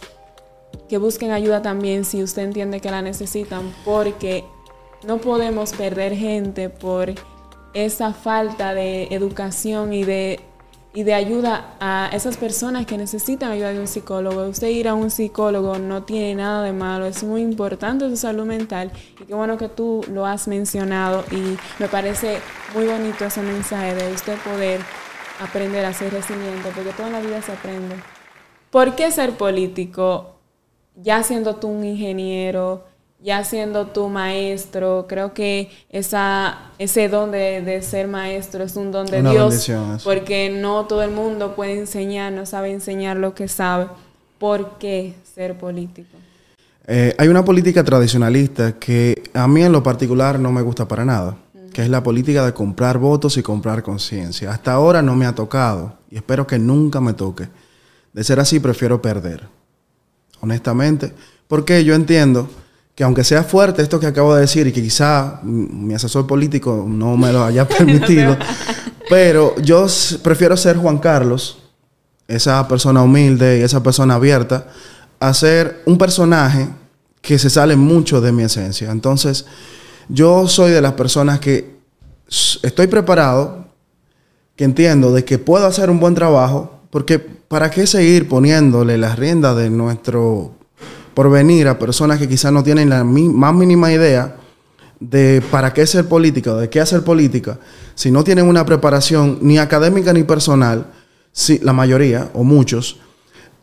que 0.89 0.97
busquen 0.97 1.31
ayuda 1.31 1.61
también 1.61 2.05
si 2.05 2.23
usted 2.23 2.43
entiende 2.43 2.79
que 2.79 2.91
la 2.91 3.01
necesitan, 3.01 3.73
porque 3.83 4.43
no 5.05 5.17
podemos 5.17 5.73
perder 5.73 6.15
gente 6.15 6.69
por 6.69 7.13
esa 7.73 8.13
falta 8.13 8.73
de 8.73 9.07
educación 9.11 9.93
y 9.93 10.03
de 10.03 10.39
y 10.95 11.03
de 11.03 11.13
ayuda 11.13 11.75
a 11.79 12.09
esas 12.11 12.37
personas 12.37 12.87
que 12.87 12.97
necesitan 12.97 13.51
ayuda 13.51 13.73
de 13.73 13.79
un 13.79 13.87
psicólogo. 13.87 14.47
Usted 14.47 14.69
ir 14.69 14.87
a 14.87 14.95
un 14.95 15.11
psicólogo 15.11 15.77
no 15.77 16.03
tiene 16.03 16.35
nada 16.35 16.63
de 16.63 16.73
malo, 16.73 17.05
es 17.05 17.23
muy 17.23 17.41
importante 17.41 18.09
su 18.09 18.17
salud 18.17 18.45
mental 18.45 18.91
y 19.21 19.25
qué 19.25 19.35
bueno 19.35 19.57
que 19.57 19.69
tú 19.69 20.03
lo 20.09 20.25
has 20.25 20.47
mencionado 20.47 21.23
y 21.31 21.57
me 21.79 21.87
parece 21.87 22.39
muy 22.73 22.87
bonito 22.87 23.25
ese 23.25 23.41
mensaje 23.41 23.93
de 23.93 24.11
usted 24.11 24.37
poder 24.39 24.81
aprender 25.39 25.85
a 25.85 25.93
ser 25.93 26.11
resiliente, 26.13 26.71
porque 26.73 26.91
toda 26.91 27.09
la 27.09 27.19
vida 27.19 27.41
se 27.41 27.51
aprende. 27.51 27.95
¿Por 28.71 28.95
qué 28.95 29.11
ser 29.11 29.31
político? 29.31 30.35
ya 30.95 31.23
siendo 31.23 31.55
tú 31.55 31.67
un 31.67 31.83
ingeniero, 31.83 32.85
ya 33.23 33.43
siendo 33.43 33.87
tu 33.87 34.07
maestro, 34.09 35.05
creo 35.07 35.33
que 35.33 35.71
esa, 35.89 36.69
ese 36.77 37.09
don 37.09 37.31
de, 37.31 37.81
ser 37.81 38.07
maestro 38.07 38.63
es 38.63 38.75
un 38.75 38.91
don 38.91 39.07
de 39.07 39.21
Dios, 39.21 39.71
porque 40.03 40.49
no 40.49 40.85
todo 40.85 41.01
el 41.01 41.11
mundo 41.11 41.55
puede 41.55 41.79
enseñar, 41.79 42.31
no 42.33 42.45
sabe 42.45 42.71
enseñar 42.71 43.17
lo 43.17 43.33
que 43.33 43.47
sabe. 43.47 43.87
¿Por 44.37 44.77
qué 44.77 45.15
ser 45.33 45.57
político? 45.57 46.17
Eh, 46.87 47.15
hay 47.17 47.27
una 47.29 47.43
política 47.43 47.83
tradicionalista 47.83 48.73
que 48.73 49.23
a 49.33 49.47
mí 49.47 49.63
en 49.63 49.71
lo 49.71 49.81
particular 49.81 50.39
no 50.39 50.51
me 50.51 50.61
gusta 50.61 50.87
para 50.87 51.03
nada, 51.03 51.35
que 51.73 51.81
es 51.81 51.89
la 51.89 52.03
política 52.03 52.45
de 52.45 52.53
comprar 52.53 52.99
votos 52.99 53.37
y 53.37 53.41
comprar 53.41 53.81
conciencia. 53.81 54.51
Hasta 54.51 54.73
ahora 54.73 55.01
no 55.01 55.15
me 55.15 55.25
ha 55.25 55.33
tocado 55.33 55.97
y 56.11 56.17
espero 56.17 56.45
que 56.45 56.59
nunca 56.59 57.01
me 57.01 57.13
toque. 57.13 57.47
De 58.13 58.23
ser 58.23 58.39
así, 58.39 58.59
prefiero 58.59 59.01
perder, 59.01 59.47
honestamente, 60.41 61.11
porque 61.47 61.83
yo 61.83 61.95
entiendo 61.95 62.47
que 62.95 63.03
aunque 63.03 63.25
sea 63.25 63.43
fuerte 63.43 63.81
esto 63.81 63.99
que 63.99 64.07
acabo 64.07 64.33
de 64.33 64.41
decir 64.41 64.65
y 64.67 64.71
que 64.71 64.81
quizá 64.81 65.41
mi 65.43 65.93
asesor 65.93 66.25
político 66.25 66.85
no 66.87 67.17
me 67.17 67.31
lo 67.31 67.43
haya 67.43 67.67
permitido, 67.67 68.37
pero 69.09 69.55
yo 69.57 69.85
prefiero 70.23 70.55
ser 70.55 70.77
Juan 70.77 70.97
Carlos, 70.97 71.59
esa 72.27 72.65
persona 72.67 73.03
humilde 73.03 73.59
y 73.59 73.61
esa 73.61 73.83
persona 73.83 74.15
abierta, 74.15 74.67
a 75.19 75.33
ser 75.33 75.83
un 75.85 75.97
personaje 75.97 76.67
que 77.21 77.37
se 77.37 77.49
sale 77.49 77.75
mucho 77.75 78.21
de 78.21 78.31
mi 78.31 78.43
esencia. 78.43 78.91
Entonces, 78.91 79.45
yo 80.07 80.47
soy 80.47 80.71
de 80.71 80.81
las 80.81 80.93
personas 80.93 81.39
que 81.39 81.75
estoy 82.63 82.87
preparado, 82.87 83.65
que 84.55 84.63
entiendo 84.63 85.11
de 85.11 85.25
que 85.25 85.37
puedo 85.37 85.65
hacer 85.65 85.89
un 85.89 85.99
buen 85.99 86.15
trabajo, 86.15 86.79
porque 86.91 87.19
¿para 87.19 87.69
qué 87.69 87.87
seguir 87.87 88.29
poniéndole 88.29 88.97
las 88.97 89.19
riendas 89.19 89.57
de 89.57 89.69
nuestro 89.69 90.55
por 91.15 91.31
venir 91.31 91.67
a 91.67 91.79
personas 91.79 92.19
que 92.19 92.29
quizás 92.29 92.51
no 92.51 92.63
tienen 92.63 92.89
la 92.89 93.03
más 93.03 93.53
mínima 93.55 93.91
idea 93.91 94.35
de 94.99 95.41
para 95.49 95.73
qué 95.73 95.87
ser 95.87 96.07
política 96.07 96.53
de 96.53 96.69
qué 96.69 96.79
hacer 96.79 97.03
política, 97.03 97.57
si 97.95 98.11
no 98.11 98.23
tienen 98.23 98.47
una 98.47 98.65
preparación 98.65 99.39
ni 99.41 99.57
académica 99.57 100.13
ni 100.13 100.23
personal, 100.23 100.85
si, 101.31 101.59
la 101.59 101.73
mayoría 101.73 102.29
o 102.33 102.43
muchos, 102.43 102.99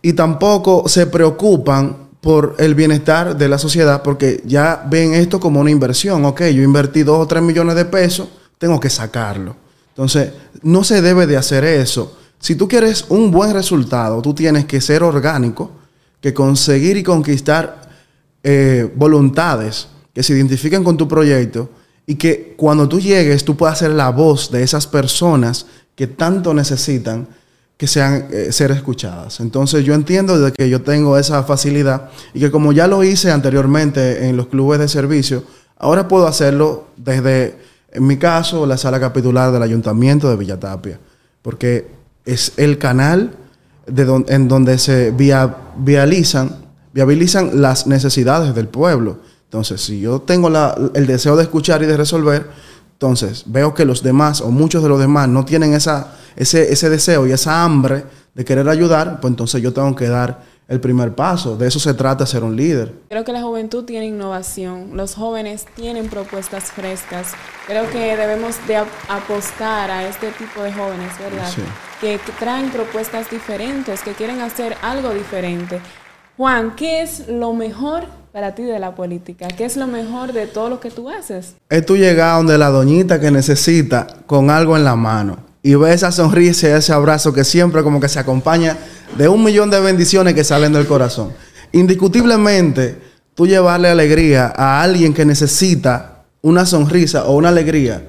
y 0.03 0.15
tampoco 0.15 0.89
se 0.89 1.07
preocupan 1.07 2.09
por 2.21 2.55
el 2.59 2.75
bienestar 2.75 3.37
de 3.37 3.49
la 3.49 3.59
sociedad 3.59 4.03
porque 4.03 4.43
ya 4.47 4.87
ven 4.89 5.15
esto 5.15 5.41
como 5.41 5.61
una 5.61 5.71
inversión. 5.71 6.25
Ok, 6.25 6.43
yo 6.55 6.63
invertí 6.63 7.03
dos 7.03 7.19
o 7.19 7.27
tres 7.27 7.43
millones 7.43 7.75
de 7.75 7.85
pesos, 7.85 8.29
tengo 8.59 8.79
que 8.79 8.91
sacarlo. 8.91 9.57
Entonces, 9.89 10.33
no 10.63 10.85
se 10.85 11.03
debe 11.03 11.27
de 11.27 11.37
hacer 11.37 11.65
eso. 11.65 12.17
Si 12.39 12.55
tú 12.55 12.69
quieres 12.69 13.07
un 13.09 13.31
buen 13.31 13.53
resultado, 13.53 14.23
tú 14.23 14.35
tienes 14.35 14.65
que 14.67 14.81
ser 14.81 15.03
orgánico, 15.03 15.71
que 16.23 16.33
conseguir 16.33 16.97
y 16.97 17.03
conquistar 17.03 17.91
eh, 18.43 18.91
voluntades 18.95 19.89
que 20.15 20.23
se 20.23 20.33
identifiquen 20.33 20.83
con 20.83 20.97
tu 20.97 21.07
proyecto 21.07 21.69
y 22.07 22.15
que 22.15 22.55
cuando 22.57 22.89
tú 22.89 23.01
llegues 23.01 23.45
tú 23.45 23.57
puedas 23.57 23.79
ser 23.79 23.91
la 23.91 24.11
voz 24.11 24.51
de 24.51 24.63
esas 24.63 24.87
personas 24.87 25.67
que 25.95 26.07
tanto 26.07 26.55
necesitan 26.55 27.29
que 27.77 27.89
sean 27.89 28.29
eh, 28.31 28.53
ser 28.53 28.71
escuchadas. 28.71 29.41
Entonces 29.41 29.85
yo 29.85 29.93
entiendo 29.95 30.39
de 30.39 30.53
que 30.53 30.71
yo 30.71 30.83
tengo 30.83 31.19
esa 31.19 31.43
facilidad 31.43 32.11
y 32.33 32.39
que 32.39 32.51
como 32.51 32.73
ya 32.73 32.87
lo 32.87 33.03
hice 33.03 33.33
anteriormente 33.33 34.29
en 34.29 34.37
los 34.37 34.47
clubes 34.47 34.79
de 34.79 34.87
servicio, 34.87 35.43
ahora 35.79 36.07
puedo 36.07 36.29
hacerlo 36.29 36.87
desde, 36.97 37.59
en 37.91 38.07
mi 38.07 38.19
caso, 38.19 38.67
la 38.67 38.77
sala 38.77 39.01
capitular 39.01 39.51
del 39.51 39.65
Ayuntamiento 39.65 40.31
de 40.31 40.37
Villatapia, 40.37 41.01
porque 41.43 41.89
es 42.25 42.53
el 42.57 42.79
canal 42.79 43.35
de 43.87 44.25
en 44.29 44.49
donde 44.49 44.79
se 44.79 45.11
via, 45.11 45.57
vializan, 45.77 46.57
viabilizan 46.93 47.61
las 47.61 47.87
necesidades 47.87 48.55
del 48.55 48.69
pueblo. 48.69 49.19
Entonces, 49.45 49.81
si 49.81 50.01
yo 50.01 50.21
tengo 50.21 50.51
el 50.95 51.07
deseo 51.07 51.37
de 51.37 51.43
escuchar 51.43 51.83
y 51.83 51.87
de 51.87 51.97
resolver, 51.97 52.47
entonces 52.93 53.45
veo 53.47 53.75
que 53.75 53.85
los 53.85 54.03
demás 54.03 54.41
o 54.41 54.51
muchos 54.51 54.83
de 54.83 54.89
los 54.89 54.99
demás 54.99 55.29
no 55.29 55.45
tienen 55.45 55.75
esa, 55.75 56.15
ese, 56.37 56.73
ese 56.73 56.89
deseo 56.89 57.27
y 57.27 57.33
esa 57.33 57.65
hambre 57.65 58.05
de 58.35 58.45
querer 58.45 58.69
ayudar, 58.69 59.21
pues 59.21 59.31
entonces 59.31 59.61
yo 59.61 59.73
tengo 59.73 59.95
que 59.95 60.09
dar 60.09 60.41
el 60.69 60.81
primer 60.81 61.15
paso. 61.15 61.57
De 61.57 61.69
eso 61.69 61.79
se 61.79 61.93
trata 61.95 62.25
ser 62.25 62.45
un 62.45 62.57
líder. 62.57 62.95
Creo 63.09 63.25
que 63.25 63.33
la 63.33 63.43
juventud 63.43 63.85
tiene 63.85 64.07
innovación, 64.07 64.97
los 64.97 65.15
jóvenes 65.15 65.67
tienen 65.77 66.09
propuestas 66.09 66.73
frescas. 66.73 67.33
Creo 67.67 67.91
que 67.91 68.17
debemos 68.17 68.57
de 68.67 68.77
apostar 68.77 69.91
a 69.91 70.09
este 70.09 70.31
tipo 70.31 70.63
de 70.63 70.73
jóvenes, 70.73 71.13
¿verdad? 71.19 71.51
Que, 72.03 72.19
traen 72.41 72.69
propuestas 72.71 73.31
diferentes, 73.31 74.03
que 74.03 74.11
quieren 74.11 74.41
hacer 74.41 74.77
algo 74.83 75.15
diferente. 75.15 75.81
Juan, 76.37 76.75
¿qué 76.75 77.01
es 77.01 77.29
lo 77.29 77.53
mejor 77.53 78.07
para 78.33 78.57
ti 78.57 78.65
de 78.65 78.81
la 78.81 78.97
política? 78.97 79.47
¿Qué 79.47 79.65
es 79.65 79.77
lo 79.77 79.87
mejor 79.87 80.33
de 80.33 80.49
todo 80.49 80.69
lo 80.69 80.81
que 80.81 80.91
tú 80.91 81.09
haces? 81.09 81.55
Es 81.71 81.87
tú 81.87 81.97
llegar 81.97 82.39
donde 82.39 82.59
la 82.59 82.71
doñita 82.71 83.21
que 83.21 83.31
necesita 83.31 84.09
con 84.27 84.51
algo 84.51 84.77
en 84.77 84.83
la 84.83 84.97
mano 84.97 85.39
y 85.63 85.77
ve 85.77 85.95
esa 85.95 86.11
sonrisa 86.11 86.71
y 86.71 86.73
ese 86.73 86.93
abrazo 86.93 87.33
que 87.33 87.45
siempre 87.45 87.85
como 87.85 88.01
que 88.01 88.09
se 88.09 88.19
acompaña 88.19 88.77
de 89.17 89.29
un 89.29 89.45
millón 89.45 89.71
de 89.71 89.79
bendiciones 89.79 90.35
que 90.35 90.43
salen 90.43 90.73
del 90.73 90.89
corazón. 90.89 91.33
Indiscutiblemente, 91.71 92.99
tú 93.37 93.47
llevarle 93.47 93.89
alegría 93.89 94.53
a 94.57 94.83
alguien 94.83 95.15
que 95.15 95.25
necesita 95.25 96.25
una 96.41 96.67
sonrisa 96.67 97.27
o 97.27 97.37
una 97.37 97.51
alegría 97.51 98.09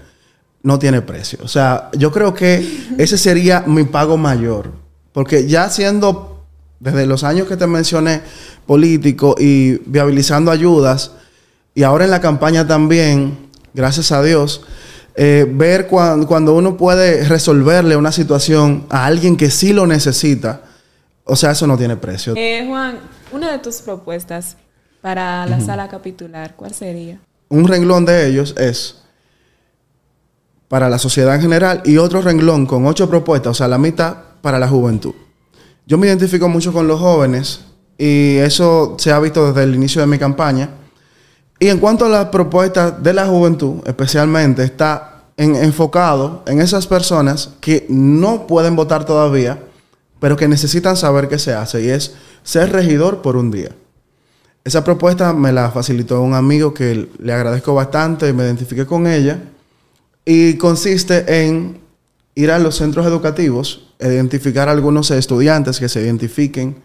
no 0.63 0.79
tiene 0.79 1.01
precio. 1.01 1.39
O 1.43 1.47
sea, 1.47 1.89
yo 1.97 2.11
creo 2.11 2.33
que 2.33 2.65
ese 2.97 3.17
sería 3.17 3.63
mi 3.67 3.83
pago 3.83 4.17
mayor. 4.17 4.71
Porque 5.11 5.47
ya 5.47 5.69
siendo, 5.69 6.45
desde 6.79 7.05
los 7.05 7.23
años 7.23 7.47
que 7.47 7.57
te 7.57 7.67
mencioné, 7.67 8.21
político 8.65 9.35
y 9.37 9.77
viabilizando 9.85 10.49
ayudas, 10.49 11.11
y 11.75 11.83
ahora 11.83 12.05
en 12.05 12.11
la 12.11 12.21
campaña 12.21 12.65
también, 12.65 13.49
gracias 13.73 14.11
a 14.11 14.23
Dios, 14.23 14.61
eh, 15.15 15.45
ver 15.47 15.87
cuando 15.87 16.55
uno 16.55 16.77
puede 16.77 17.23
resolverle 17.25 17.95
una 17.95 18.11
situación 18.11 18.85
a 18.89 19.05
alguien 19.05 19.37
que 19.37 19.51
sí 19.51 19.73
lo 19.73 19.85
necesita, 19.85 20.61
o 21.25 21.35
sea, 21.35 21.51
eso 21.51 21.67
no 21.67 21.77
tiene 21.77 21.97
precio. 21.97 22.33
Eh, 22.35 22.65
Juan, 22.67 22.99
una 23.31 23.51
de 23.51 23.59
tus 23.59 23.77
propuestas 23.77 24.57
para 25.01 25.45
la 25.45 25.59
sala 25.59 25.87
capitular, 25.89 26.55
¿cuál 26.55 26.73
sería? 26.73 27.19
Un 27.49 27.67
renglón 27.67 28.05
de 28.05 28.27
ellos 28.27 28.55
es 28.57 29.02
para 30.73 30.89
la 30.89 30.97
sociedad 30.97 31.35
en 31.35 31.41
general 31.41 31.83
y 31.85 31.97
otro 31.97 32.19
renglón 32.19 32.65
con 32.65 32.87
ocho 32.87 33.07
propuestas, 33.07 33.51
o 33.51 33.53
sea, 33.53 33.67
la 33.67 33.77
mitad 33.77 34.17
para 34.41 34.57
la 34.57 34.67
juventud. 34.67 35.13
Yo 35.85 35.99
me 35.99 36.07
identifico 36.07 36.49
mucho 36.49 36.73
con 36.73 36.87
los 36.87 36.99
jóvenes 36.99 37.59
y 37.95 38.37
eso 38.37 38.95
se 38.97 39.11
ha 39.11 39.19
visto 39.19 39.45
desde 39.45 39.65
el 39.65 39.75
inicio 39.75 40.01
de 40.01 40.07
mi 40.07 40.17
campaña 40.17 40.71
y 41.59 41.67
en 41.67 41.77
cuanto 41.77 42.07
a 42.07 42.09
las 42.09 42.25
propuestas 42.29 43.03
de 43.03 43.13
la 43.13 43.27
juventud, 43.27 43.83
especialmente, 43.85 44.63
está 44.63 45.25
enfocado 45.37 46.41
en 46.47 46.59
esas 46.59 46.87
personas 46.87 47.51
que 47.61 47.85
no 47.87 48.47
pueden 48.47 48.75
votar 48.75 49.05
todavía, 49.05 49.59
pero 50.19 50.35
que 50.35 50.47
necesitan 50.47 50.97
saber 50.97 51.29
qué 51.29 51.37
se 51.37 51.53
hace, 51.53 51.83
y 51.83 51.89
es 51.89 52.15
ser 52.41 52.71
regidor 52.71 53.21
por 53.21 53.37
un 53.37 53.51
día. 53.51 53.69
Esa 54.63 54.83
propuesta 54.83 55.33
me 55.33 55.51
la 55.51 55.69
facilitó 55.69 56.19
un 56.23 56.33
amigo 56.33 56.73
que 56.73 57.09
le 57.19 57.31
agradezco 57.31 57.75
bastante 57.75 58.27
y 58.27 58.33
me 58.33 58.43
identifiqué 58.43 58.87
con 58.87 59.05
ella. 59.05 59.39
Y 60.25 60.55
consiste 60.55 61.45
en 61.45 61.79
ir 62.35 62.51
a 62.51 62.59
los 62.59 62.77
centros 62.77 63.05
educativos, 63.05 63.93
identificar 63.99 64.69
a 64.69 64.71
algunos 64.71 65.11
estudiantes 65.11 65.79
que 65.79 65.89
se 65.89 66.01
identifiquen 66.01 66.77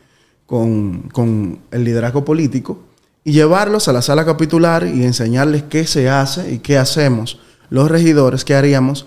con, 0.47 1.09
con 1.13 1.61
el 1.71 1.85
liderazgo 1.85 2.25
político 2.25 2.81
y 3.25 3.33
llevarlos 3.33 3.89
a 3.89 3.93
la 3.93 4.03
sala 4.03 4.25
capitular 4.25 4.87
y 4.87 5.05
enseñarles 5.05 5.65
qué 5.65 5.87
se 5.87 6.09
hace 6.09 6.53
y 6.53 6.59
qué 6.59 6.79
hacemos 6.79 7.39
los 7.71 7.91
regidores, 7.91 8.45
qué 8.45 8.55
haríamos 8.55 9.07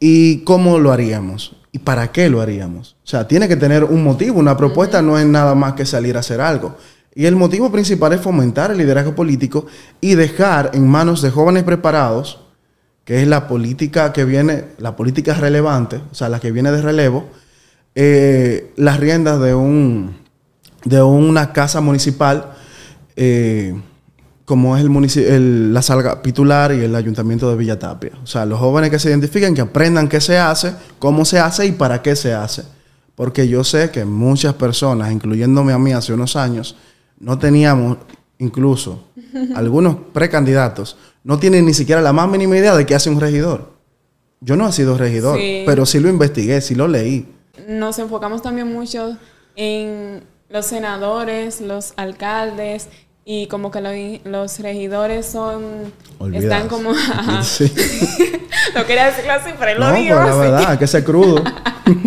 y 0.00 0.44
cómo 0.44 0.78
lo 0.78 0.92
haríamos 0.92 1.56
y 1.72 1.80
para 1.80 2.12
qué 2.12 2.28
lo 2.28 2.40
haríamos. 2.40 2.96
O 3.04 3.06
sea, 3.08 3.26
tiene 3.26 3.48
que 3.48 3.56
tener 3.56 3.84
un 3.84 4.04
motivo, 4.04 4.38
una 4.38 4.56
propuesta 4.56 5.02
no 5.02 5.18
es 5.18 5.26
nada 5.26 5.54
más 5.54 5.74
que 5.74 5.86
salir 5.86 6.16
a 6.16 6.20
hacer 6.20 6.40
algo. 6.40 6.76
Y 7.14 7.26
el 7.26 7.34
motivo 7.34 7.72
principal 7.72 8.12
es 8.12 8.20
fomentar 8.20 8.70
el 8.70 8.78
liderazgo 8.78 9.14
político 9.14 9.66
y 10.00 10.14
dejar 10.14 10.70
en 10.74 10.86
manos 10.86 11.20
de 11.20 11.30
jóvenes 11.30 11.64
preparados, 11.64 12.40
que 13.08 13.22
es 13.22 13.26
la 13.26 13.48
política 13.48 14.12
que 14.12 14.26
viene, 14.26 14.66
la 14.76 14.94
política 14.94 15.32
relevante, 15.32 15.98
o 16.12 16.14
sea, 16.14 16.28
la 16.28 16.40
que 16.40 16.52
viene 16.52 16.70
de 16.70 16.82
relevo, 16.82 17.24
eh, 17.94 18.74
las 18.76 19.00
riendas 19.00 19.40
de, 19.40 19.54
un, 19.54 20.14
de 20.84 21.00
una 21.00 21.54
casa 21.54 21.80
municipal 21.80 22.52
eh, 23.16 23.74
como 24.44 24.76
es 24.76 25.16
el, 25.16 25.72
la 25.72 25.80
sala 25.80 26.02
capitular 26.02 26.74
y 26.74 26.80
el 26.80 26.94
ayuntamiento 26.94 27.48
de 27.48 27.56
Villa 27.56 27.78
Tapia. 27.78 28.12
O 28.22 28.26
sea, 28.26 28.44
los 28.44 28.60
jóvenes 28.60 28.90
que 28.90 28.98
se 28.98 29.08
identifiquen, 29.08 29.54
que 29.54 29.62
aprendan 29.62 30.06
qué 30.06 30.20
se 30.20 30.36
hace, 30.36 30.74
cómo 30.98 31.24
se 31.24 31.38
hace 31.38 31.64
y 31.64 31.72
para 31.72 32.02
qué 32.02 32.14
se 32.14 32.34
hace. 32.34 32.64
Porque 33.14 33.48
yo 33.48 33.64
sé 33.64 33.90
que 33.90 34.04
muchas 34.04 34.52
personas, 34.52 35.10
incluyéndome 35.12 35.72
a 35.72 35.78
mí 35.78 35.94
hace 35.94 36.12
unos 36.12 36.36
años, 36.36 36.76
no 37.18 37.38
teníamos, 37.38 37.96
incluso 38.36 39.07
algunos 39.54 39.96
precandidatos, 40.12 40.96
no 41.24 41.38
tienen 41.38 41.66
ni 41.66 41.74
siquiera 41.74 42.00
la 42.00 42.12
más 42.12 42.28
mínima 42.28 42.56
idea 42.56 42.74
de 42.74 42.86
qué 42.86 42.94
hace 42.94 43.10
un 43.10 43.20
regidor. 43.20 43.72
Yo 44.40 44.56
no 44.56 44.68
he 44.68 44.72
sido 44.72 44.96
regidor, 44.96 45.38
pero 45.66 45.84
sí 45.84 45.98
lo 45.98 46.08
investigué, 46.08 46.60
sí 46.60 46.74
lo 46.74 46.88
leí. 46.88 47.26
Nos 47.68 47.98
enfocamos 47.98 48.40
también 48.40 48.72
mucho 48.72 49.16
en 49.56 50.22
los 50.48 50.66
senadores, 50.66 51.60
los 51.60 51.92
alcaldes 51.96 52.88
y 53.30 53.46
como 53.48 53.70
que 53.70 53.82
los 54.24 54.58
regidores 54.60 55.26
son 55.26 55.92
están 56.32 56.66
como 56.66 56.94
sí. 57.42 57.70
no 58.74 58.86
quería 58.86 59.04
decirlo 59.04 59.32
así 59.32 59.50
pero 59.58 59.78
lo 59.78 59.92
digo 59.92 60.16
pues, 60.16 60.28
la 60.30 60.34
verdad 60.36 60.78
que 60.78 60.86
ser 60.86 61.04
crudo 61.04 61.44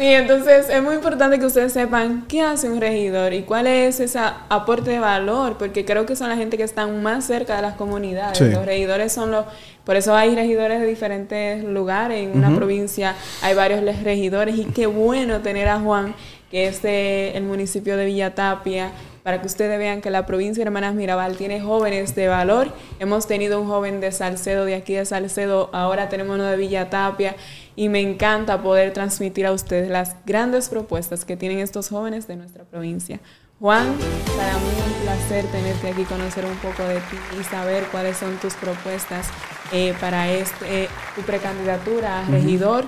sí 0.00 0.06
entonces 0.06 0.70
es 0.70 0.82
muy 0.82 0.94
importante 0.94 1.38
que 1.38 1.44
ustedes 1.44 1.74
sepan 1.74 2.24
qué 2.26 2.40
hace 2.40 2.70
un 2.70 2.80
regidor 2.80 3.34
y 3.34 3.42
cuál 3.42 3.66
es 3.66 4.00
ese 4.00 4.18
aporte 4.48 4.92
de 4.92 4.98
valor 4.98 5.58
porque 5.58 5.84
creo 5.84 6.06
que 6.06 6.16
son 6.16 6.30
la 6.30 6.36
gente 6.36 6.56
que 6.56 6.62
están 6.62 7.02
más 7.02 7.26
cerca 7.26 7.56
de 7.56 7.62
las 7.62 7.74
comunidades. 7.74 8.40
Los 8.40 8.64
regidores 8.64 9.12
son 9.12 9.30
los 9.30 9.44
por 9.84 9.96
eso 9.96 10.14
hay 10.14 10.34
regidores 10.34 10.80
de 10.80 10.86
diferentes 10.86 11.64
lugares. 11.64 12.26
En 12.26 12.38
una 12.38 12.54
provincia 12.54 13.14
hay 13.42 13.54
varios 13.54 13.82
regidores 14.02 14.56
y 14.56 14.64
qué 14.64 14.86
bueno 14.86 15.40
tener 15.40 15.68
a 15.68 15.78
Juan 15.80 16.14
que 16.50 16.66
es 16.66 16.82
de 16.82 17.36
el 17.36 17.44
municipio 17.44 17.96
de 17.96 18.06
Villatapia 18.06 18.92
para 19.22 19.40
que 19.40 19.46
ustedes 19.46 19.78
vean 19.78 20.00
que 20.00 20.10
la 20.10 20.26
provincia 20.26 20.62
de 20.62 20.68
Hermanas 20.68 20.94
Mirabal 20.94 21.36
tiene 21.36 21.60
jóvenes 21.60 22.14
de 22.14 22.28
valor. 22.28 22.72
Hemos 22.98 23.26
tenido 23.26 23.60
un 23.60 23.68
joven 23.68 24.00
de 24.00 24.12
Salcedo, 24.12 24.64
de 24.64 24.74
aquí 24.74 24.94
de 24.94 25.04
Salcedo, 25.04 25.70
ahora 25.72 26.08
tenemos 26.08 26.34
uno 26.34 26.44
de 26.44 26.56
Villa 26.56 26.90
Tapia 26.90 27.36
y 27.76 27.88
me 27.88 28.00
encanta 28.00 28.62
poder 28.62 28.92
transmitir 28.92 29.46
a 29.46 29.52
ustedes 29.52 29.88
las 29.88 30.16
grandes 30.26 30.68
propuestas 30.68 31.24
que 31.24 31.36
tienen 31.36 31.58
estos 31.58 31.88
jóvenes 31.88 32.26
de 32.26 32.36
nuestra 32.36 32.64
provincia. 32.64 33.20
Juan, 33.60 33.94
para 34.36 34.54
mí 34.54 34.68
es 34.74 34.86
un 34.86 35.02
placer 35.02 35.44
tenerte 35.52 35.88
aquí, 35.88 36.04
conocer 36.04 36.46
un 36.46 36.56
poco 36.56 36.82
de 36.82 36.94
ti 36.94 37.16
y 37.38 37.44
saber 37.44 37.84
cuáles 37.92 38.16
son 38.16 38.36
tus 38.38 38.54
propuestas 38.54 39.28
eh, 39.70 39.94
para 40.00 40.30
este, 40.32 40.88
tu 41.14 41.20
precandidatura 41.22 42.20
a 42.20 42.24
regidor. 42.24 42.86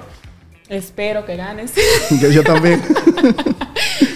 Espero 0.70 1.26
que 1.26 1.36
ganes. 1.36 1.74
Yo, 2.32 2.42
también. 2.42 2.82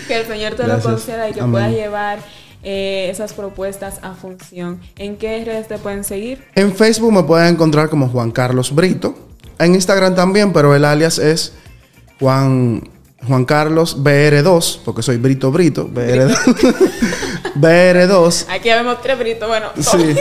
Señor 0.55 0.55
te 0.55 0.67
lo 0.67 0.81
conceda 0.81 1.29
y 1.29 1.33
que 1.33 1.43
puedas 1.43 1.73
llevar 1.73 2.19
eh, 2.63 3.09
esas 3.11 3.33
propuestas 3.33 3.99
a 4.03 4.15
función. 4.15 4.81
¿En 4.97 5.17
qué 5.17 5.45
redes 5.45 5.69
te 5.69 5.79
pueden 5.79 6.05
seguir? 6.05 6.45
En 6.55 6.75
Facebook 6.75 7.13
me 7.13 7.23
pueden 7.25 7.55
encontrar 7.55 7.89
como 7.89 8.09
Juan 8.09 8.31
Carlos 8.31 8.75
Brito. 8.75 9.17
En 9.59 9.75
Instagram 9.75 10.15
también, 10.15 10.53
pero 10.53 10.75
el 10.75 10.85
alias 10.85 11.19
es 11.19 11.55
Juan, 12.21 12.89
Juan 13.27 13.45
Carlos 13.45 14.03
BR2, 14.03 14.81
porque 14.85 15.03
soy 15.03 15.17
Brito 15.17 15.51
Brito. 15.51 15.89
BR2. 15.89 16.37
BR2. 17.57 18.45
Aquí 18.51 18.69
vemos 18.69 19.03
tres 19.03 19.19
Brito, 19.19 19.49
bueno. 19.49 19.69
Sí. 19.81 20.17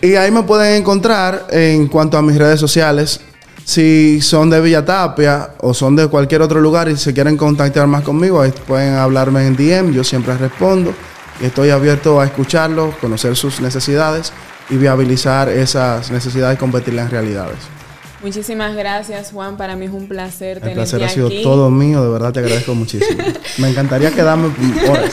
y 0.06 0.14
ahí 0.16 0.30
me 0.30 0.42
pueden 0.42 0.80
encontrar 0.80 1.46
en 1.50 1.86
cuanto 1.88 2.16
a 2.18 2.22
mis 2.22 2.36
redes 2.36 2.58
sociales. 2.58 3.20
Si 3.64 4.20
son 4.20 4.50
de 4.50 4.60
Villa 4.60 4.84
Tapia 4.84 5.50
o 5.60 5.72
son 5.72 5.96
de 5.96 6.06
cualquier 6.08 6.42
otro 6.42 6.60
lugar 6.60 6.88
y 6.88 6.96
se 6.96 7.14
quieren 7.14 7.36
contactar 7.36 7.86
más 7.86 8.02
conmigo, 8.02 8.40
ahí 8.40 8.52
pueden 8.66 8.94
hablarme 8.94 9.46
en 9.46 9.56
DM, 9.56 9.92
yo 9.92 10.04
siempre 10.04 10.36
respondo. 10.36 10.94
Y 11.40 11.46
estoy 11.46 11.70
abierto 11.70 12.20
a 12.20 12.26
escucharlos, 12.26 12.94
conocer 12.96 13.36
sus 13.36 13.60
necesidades 13.60 14.32
y 14.68 14.76
viabilizar 14.76 15.48
esas 15.48 16.10
necesidades 16.10 16.56
y 16.56 16.58
convertirlas 16.58 17.06
en 17.06 17.10
realidades. 17.10 17.58
Muchísimas 18.22 18.74
gracias, 18.74 19.32
Juan. 19.32 19.56
Para 19.56 19.76
mí 19.76 19.84
es 19.84 19.92
un 19.92 20.08
placer 20.08 20.60
tenerte 20.60 20.66
aquí. 20.66 20.70
El 20.70 20.74
placer 20.74 21.04
ha 21.04 21.08
sido 21.08 21.42
todo 21.42 21.70
mío, 21.70 22.02
de 22.02 22.10
verdad 22.10 22.32
te 22.32 22.40
agradezco 22.40 22.74
muchísimo. 22.74 23.22
Me 23.58 23.68
encantaría 23.68 24.10
quedarme 24.12 24.48
horas. 24.88 25.10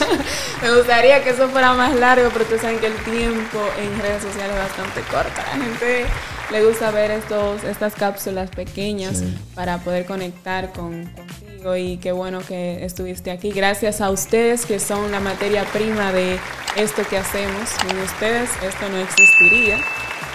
Me 0.62 0.74
gustaría 0.74 1.22
que 1.22 1.30
eso 1.30 1.48
fuera 1.48 1.74
más 1.74 1.94
largo, 1.94 2.28
pero 2.32 2.44
ustedes 2.44 2.62
saben 2.62 2.78
que 2.78 2.86
el 2.86 2.94
tiempo 3.04 3.58
en 3.78 4.00
redes 4.00 4.22
sociales 4.22 4.56
es 4.56 4.62
bastante 4.62 5.00
corto. 5.10 5.42
La 5.44 5.64
gente 5.64 6.06
le 6.50 6.64
gusta 6.64 6.90
ver 6.90 7.10
estos, 7.10 7.64
estas 7.64 7.94
cápsulas 7.94 8.50
pequeñas 8.50 9.22
para 9.54 9.78
poder 9.78 10.06
conectar 10.06 10.72
con, 10.72 11.04
contigo 11.06 11.76
y 11.76 11.96
qué 11.98 12.12
bueno 12.12 12.40
que 12.40 12.84
estuviste 12.84 13.30
aquí. 13.30 13.50
Gracias 13.50 14.00
a 14.00 14.10
ustedes 14.10 14.66
que 14.66 14.78
son 14.78 15.10
la 15.12 15.20
materia 15.20 15.64
prima 15.64 16.12
de 16.12 16.38
esto 16.76 17.02
que 17.08 17.18
hacemos. 17.18 17.68
Sin 17.68 17.98
ustedes 17.98 18.50
esto 18.62 18.88
no 18.90 18.98
existiría. 18.98 19.78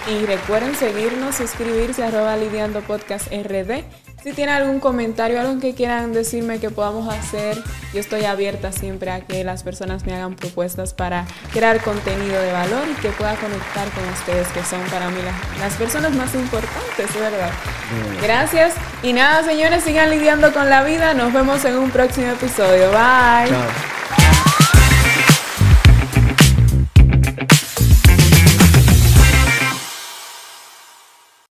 Y 0.08 0.24
recuerden 0.24 0.74
seguirnos, 0.74 1.36
suscribirse 1.36 2.02
a 2.02 2.08
arroba 2.08 2.36
lidiando 2.36 2.80
podcast 2.80 3.26
RD. 3.26 3.84
Si 4.22 4.32
tienen 4.32 4.56
algún 4.56 4.80
comentario, 4.80 5.40
algo 5.40 5.60
que 5.60 5.74
quieran 5.74 6.12
decirme 6.12 6.58
que 6.58 6.70
podamos 6.70 7.12
hacer, 7.12 7.56
yo 7.94 8.00
estoy 8.00 8.24
abierta 8.24 8.72
siempre 8.72 9.10
a 9.12 9.20
que 9.20 9.44
las 9.44 9.62
personas 9.62 10.04
me 10.04 10.14
hagan 10.14 10.34
propuestas 10.34 10.92
para 10.92 11.24
crear 11.52 11.80
contenido 11.82 12.40
de 12.40 12.52
valor 12.52 12.88
y 12.90 13.00
que 13.00 13.10
pueda 13.10 13.36
conectar 13.36 13.88
con 13.90 14.08
ustedes, 14.12 14.48
que 14.48 14.64
son 14.64 14.80
para 14.90 15.08
mí 15.08 15.18
las, 15.60 15.74
personas 15.74 16.12
más 16.14 16.34
importantes, 16.34 17.14
¿verdad? 17.14 17.50
Gracias. 18.20 18.74
Y 19.04 19.12
nada, 19.12 19.44
señores, 19.44 19.84
sigan 19.84 20.10
lidiando 20.10 20.52
con 20.52 20.68
la 20.68 20.82
vida. 20.82 21.14
Nos 21.14 21.32
vemos 21.32 21.64
en 21.64 21.78
un 21.78 21.90
próximo 21.90 22.32
episodio. 22.32 22.90
Bye. 22.90 23.97